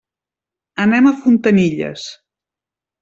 [0.85, 2.09] Anem a Fontanilles.